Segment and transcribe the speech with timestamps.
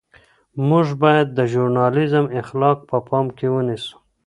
[0.67, 3.95] موږ باید د ژورنالیزم اخلاق په پام کې ونیسو.